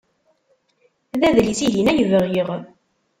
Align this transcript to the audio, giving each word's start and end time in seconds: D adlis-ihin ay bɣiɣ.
D 1.19 1.21
adlis-ihin 1.27 1.91
ay 1.91 2.01
bɣiɣ. 2.11 2.49